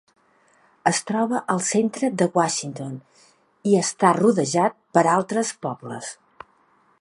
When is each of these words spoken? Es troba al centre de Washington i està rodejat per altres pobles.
Es 0.91 1.01
troba 1.09 1.41
al 1.55 1.59
centre 1.65 2.09
de 2.21 2.27
Washington 2.37 2.95
i 3.73 3.77
està 3.83 4.15
rodejat 4.21 4.79
per 4.99 5.05
altres 5.19 5.53
pobles. 5.69 6.11